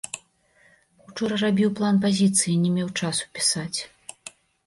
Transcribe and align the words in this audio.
Учора 1.07 1.35
рабіў 1.43 1.69
план 1.81 1.95
пазіцыі, 2.07 2.55
не 2.63 2.71
меў 2.77 2.89
часу 3.01 3.23
пісаць. 3.35 3.79